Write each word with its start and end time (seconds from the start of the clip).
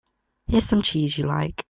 Here's 0.47 0.67
some 0.67 0.81
cheese 0.81 1.19
you 1.19 1.27
like. 1.27 1.59